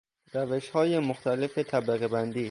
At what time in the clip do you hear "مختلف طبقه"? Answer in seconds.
0.99-2.07